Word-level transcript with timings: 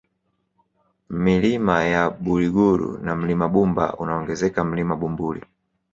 Milima 1.09 1.83
ya 1.83 2.09
Buliguru 2.09 2.97
na 2.97 3.15
Mlima 3.15 3.47
Bumba 3.47 3.95
unaongezeka 3.97 4.63
Mlima 4.63 4.95
Bumbuli 4.95 5.41